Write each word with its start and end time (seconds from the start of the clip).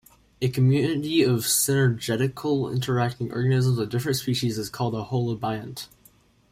A 0.41 0.49
community 0.49 1.21
of 1.21 1.41
synergetically 1.41 2.73
interacting 2.73 3.31
organisms 3.31 3.77
of 3.77 3.89
different 3.89 4.17
species 4.17 4.57
is 4.57 4.67
called 4.67 4.95
a 4.95 5.03
holobiont. 5.03 5.89